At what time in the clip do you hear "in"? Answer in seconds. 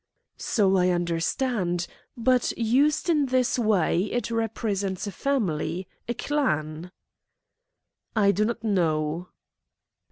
3.07-3.27